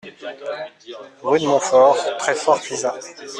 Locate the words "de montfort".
1.41-1.95